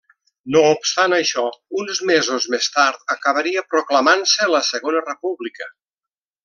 [0.53, 1.43] No obstant això,
[1.81, 5.73] uns mesos més tard acabaria proclamant-se la Segona República.